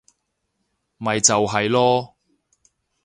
[0.97, 2.13] 咪就係囉